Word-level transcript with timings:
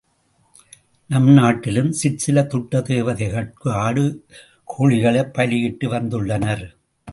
நம் 1.07 1.27
நாட்டிலும் 1.29 1.91
சிற்சில 1.91 2.43
துட்ட 2.43 2.79
தேவதைகட்கு 2.79 3.69
ஆடு 3.69 4.25
கோழிகளைப் 4.77 5.33
பலியிட்டு 5.33 5.91
வந்துள்ளனர். 5.91 6.75